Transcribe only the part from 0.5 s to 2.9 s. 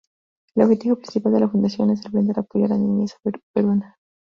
El objetivo principal de la Fundación es el brindar apoyo a la